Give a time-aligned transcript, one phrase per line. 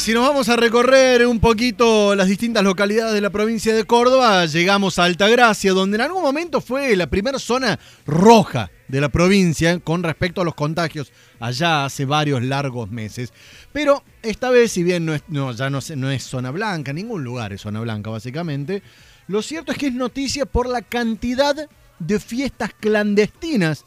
[0.00, 4.46] si nos vamos a recorrer un poquito las distintas localidades de la provincia de Córdoba,
[4.46, 9.78] llegamos a Altagracia, donde en algún momento fue la primera zona roja de la provincia
[9.78, 13.34] con respecto a los contagios allá hace varios largos meses.
[13.74, 17.60] Pero esta vez, si bien no ya no, no es zona blanca, ningún lugar es
[17.60, 18.82] zona blanca básicamente,
[19.28, 23.84] lo cierto es que es noticia por la cantidad de fiestas clandestinas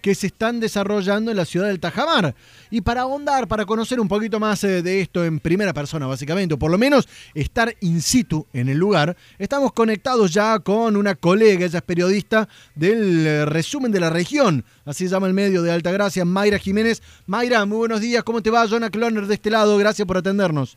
[0.00, 2.34] que se están desarrollando en la ciudad del Tajamar.
[2.70, 6.54] Y para ahondar, para conocer un poquito más eh, de esto en primera persona, básicamente,
[6.54, 11.14] o por lo menos estar in situ en el lugar, estamos conectados ya con una
[11.14, 15.62] colega, ella es periodista del eh, resumen de la región, así se llama el medio
[15.62, 17.02] de Altagracia, Mayra Jiménez.
[17.26, 18.66] Mayra, muy buenos días, ¿cómo te va?
[18.66, 20.76] Jonah Cloner de este lado, gracias por atendernos.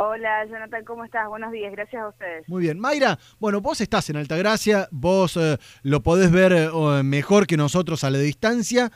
[0.00, 1.28] Hola, Jonathan, ¿cómo estás?
[1.28, 2.48] Buenos días, gracias a ustedes.
[2.48, 2.78] Muy bien.
[2.78, 8.04] Mayra, bueno, vos estás en Altagracia, vos eh, lo podés ver eh, mejor que nosotros
[8.04, 8.90] a la distancia.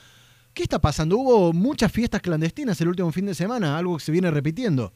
[0.55, 1.17] ¿Qué está pasando?
[1.17, 4.93] Hubo muchas fiestas clandestinas el último fin de semana, algo que se viene repitiendo.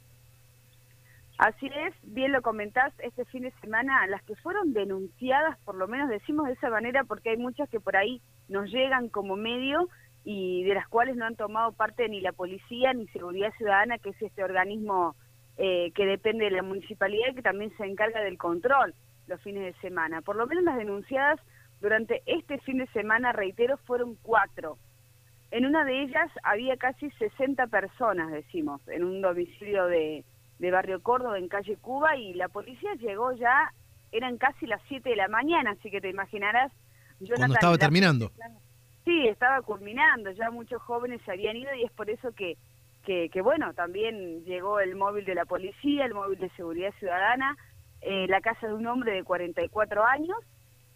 [1.39, 5.88] Así es, bien lo comentás, este fin de semana, las que fueron denunciadas, por lo
[5.88, 9.88] menos decimos de esa manera, porque hay muchas que por ahí nos llegan como medio
[10.22, 14.11] y de las cuales no han tomado parte ni la policía ni Seguridad Ciudadana, que
[14.11, 15.16] es este organismo
[15.59, 18.95] eh, que depende de la municipalidad y que también se encarga del control
[19.27, 20.23] los fines de semana.
[20.23, 21.41] Por lo menos las denunciadas
[21.81, 24.79] durante este fin de semana, reitero, fueron cuatro.
[25.51, 30.25] En una de ellas había casi 60 personas, decimos, en un domicilio de,
[30.59, 33.73] de Barrio Córdoba, en calle Cuba, y la policía llegó ya,
[34.12, 36.73] eran casi las 7 de la mañana, así que te imaginarás...
[37.34, 38.31] Cuando estaba terminando.
[39.05, 42.59] Sí, estaba culminando, ya muchos jóvenes se habían ido y es por eso que
[43.07, 47.57] que, bueno, también llegó el móvil de la policía, el móvil de seguridad ciudadana,
[48.01, 50.37] eh, la casa de un hombre de 44 años,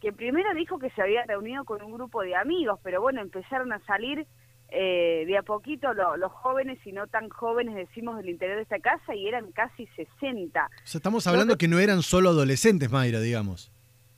[0.00, 3.72] que primero dijo que se había reunido con un grupo de amigos, pero bueno, empezaron
[3.72, 4.27] a salir
[4.70, 8.81] eh, de a poquito los jóvenes y no tan jóvenes, decimos, del interior de esta
[8.81, 10.66] casa, y eran casi 60.
[10.66, 13.72] O sea, estamos hablando que no eran solo adolescentes, Mayra, digamos.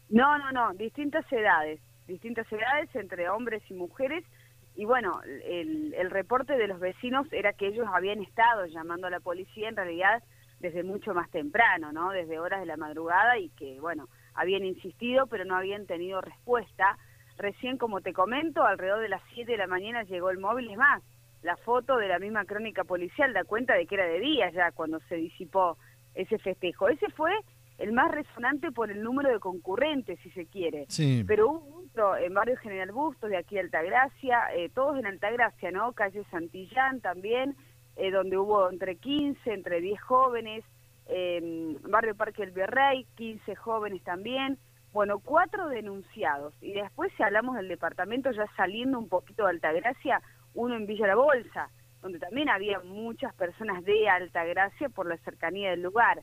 [0.08, 4.24] No, no, no, distintas edades, distintas edades entre hombres y mujeres,
[4.74, 9.10] y bueno, el, el, reporte de los vecinos era que ellos habían estado llamando a
[9.10, 10.22] la policía en realidad
[10.60, 12.10] desde mucho más temprano, ¿no?
[12.10, 16.96] Desde horas de la madrugada y que, bueno, habían insistido pero no habían tenido respuesta.
[17.36, 20.76] Recién, como te comento, alrededor de las 7 de la mañana llegó el móvil, es
[20.76, 21.02] más,
[21.42, 24.70] la foto de la misma crónica policial da cuenta de que era de día ya
[24.72, 25.76] cuando se disipó
[26.14, 26.88] ese festejo.
[26.88, 27.32] Ese fue
[27.78, 30.86] el más resonante por el número de concurrentes, si se quiere.
[30.88, 31.24] Sí.
[31.26, 35.92] Pero hubo en Barrio General Bustos, de aquí Altagracia, eh, todos en Altagracia, ¿no?
[35.92, 37.54] Calle Santillán también,
[37.96, 40.64] eh, donde hubo entre 15, entre 10 jóvenes,
[41.06, 44.58] eh, Barrio Parque El Virrey, 15 jóvenes también.
[44.92, 46.54] Bueno, cuatro denunciados.
[46.60, 50.20] Y después, si hablamos del departamento, ya saliendo un poquito de Altagracia,
[50.54, 51.70] uno en Villa La Bolsa,
[52.02, 56.22] donde también había muchas personas de Altagracia por la cercanía del lugar.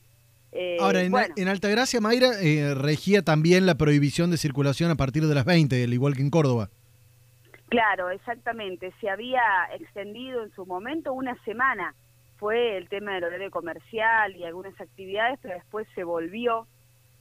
[0.52, 5.26] Eh, Ahora, en, en, Altagracia, Mayra, eh, regía también la prohibición de circulación a partir
[5.28, 6.70] de las 20, al igual que en Córdoba.
[7.70, 8.92] Claro, exactamente.
[9.00, 9.42] Se había
[9.80, 11.94] extendido en su momento una semana.
[12.38, 16.68] Fue el tema del horario comercial y algunas actividades, pero después se volvió,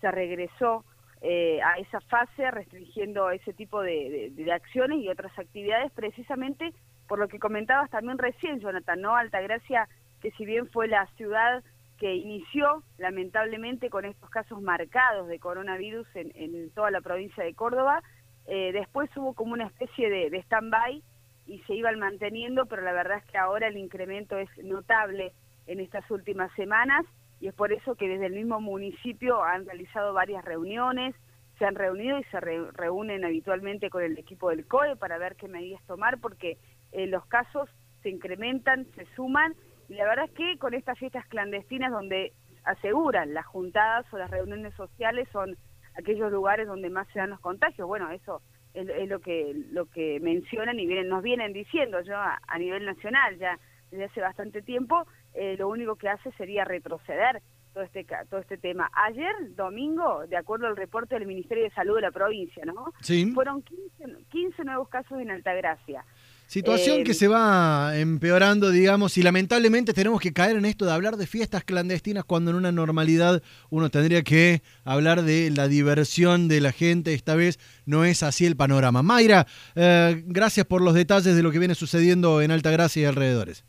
[0.00, 0.84] se regresó
[1.20, 6.72] eh, a esa fase restringiendo ese tipo de, de, de, acciones y otras actividades precisamente
[7.08, 9.16] por lo que comentabas también recién, Jonathan, ¿no?
[9.16, 9.88] Altagracia,
[10.20, 11.64] que si bien fue la ciudad
[11.98, 17.54] que inició lamentablemente con estos casos marcados de coronavirus en, en toda la provincia de
[17.54, 18.03] Córdoba.
[18.47, 21.03] Eh, después hubo como una especie de, de stand-by
[21.47, 25.32] y se iban manteniendo, pero la verdad es que ahora el incremento es notable
[25.66, 27.04] en estas últimas semanas
[27.41, 31.14] y es por eso que desde el mismo municipio han realizado varias reuniones,
[31.58, 35.37] se han reunido y se re reúnen habitualmente con el equipo del COE para ver
[35.37, 36.58] qué medidas tomar porque
[36.92, 37.69] eh, los casos
[38.03, 39.54] se incrementan, se suman
[39.88, 42.32] y la verdad es que con estas fiestas clandestinas donde
[42.65, 45.56] aseguran las juntadas o las reuniones sociales son
[45.97, 47.88] aquellos lugares donde más se dan los contagios.
[47.88, 48.43] Bueno, eso
[48.75, 52.59] es, es lo que lo que mencionan y vienen, nos vienen diciendo yo a, a
[52.59, 53.59] nivel nacional ya
[53.91, 55.06] desde hace bastante tiempo.
[55.35, 57.43] Eh, lo único que hace sería retroceder
[57.73, 58.91] todo este todo este tema.
[58.93, 62.93] Ayer, domingo, de acuerdo al reporte del Ministerio de Salud de la provincia, ¿no?
[63.00, 63.31] Sí.
[63.32, 66.05] Fueron 15, 15 nuevos casos en Altagracia.
[66.48, 70.92] Situación eh, que se va empeorando, digamos, y lamentablemente tenemos que caer en esto de
[70.92, 76.48] hablar de fiestas clandestinas cuando en una normalidad uno tendría que hablar de la diversión
[76.48, 77.12] de la gente.
[77.12, 79.02] Esta vez no es así el panorama.
[79.02, 83.62] Mayra, eh, gracias por los detalles de lo que viene sucediendo en Altagracia y alrededores.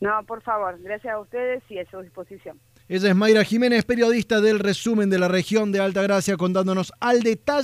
[0.00, 2.58] No, por favor, gracias a ustedes y a su disposición.
[2.88, 7.58] Ella es Mayra Jiménez, periodista del resumen de la región de Altagracia, contándonos al detalle.